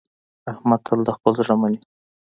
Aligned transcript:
احمد 0.51 0.79
تل 0.87 0.99
د 1.05 1.09
خپل 1.17 1.31
زړه 1.39 1.55
مني. 1.61 1.79